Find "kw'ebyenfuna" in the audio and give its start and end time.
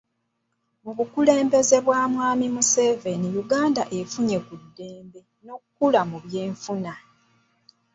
6.09-6.93